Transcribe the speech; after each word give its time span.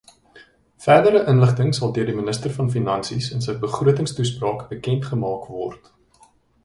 Verdere 0.85 1.19
inligting 1.33 1.69
sal 1.77 1.93
deur 1.97 2.09
die 2.09 2.15
Minister 2.21 2.49
van 2.55 2.71
Finansies 2.77 3.29
in 3.37 3.45
sy 3.49 3.55
begrotingstoespraak 3.67 4.65
bekendgemaak 4.73 5.49
word. 5.59 5.93